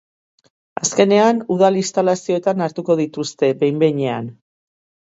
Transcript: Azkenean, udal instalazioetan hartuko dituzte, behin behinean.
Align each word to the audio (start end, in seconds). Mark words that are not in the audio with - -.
Azkenean, 0.81 1.43
udal 1.57 1.77
instalazioetan 1.83 2.67
hartuko 2.69 2.99
dituzte, 3.05 3.55
behin 3.63 3.83
behinean. 3.89 4.37